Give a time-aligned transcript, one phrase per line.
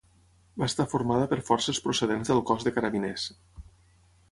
[0.61, 3.29] Va estar formada per forces procedents del Cos de Carabiners.